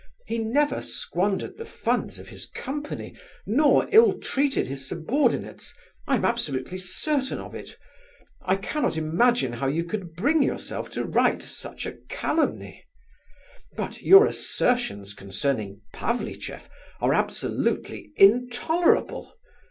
[0.25, 3.15] He never squandered the funds of his company
[3.45, 5.75] nor ill treated his subordinates,
[6.07, 7.77] I am absolutely certain of it;
[8.41, 12.83] I cannot imagine how you could bring yourself to write such a calumny!
[13.77, 16.67] But your assertions concerning Pavlicheff
[16.99, 19.35] are absolutely intolerable!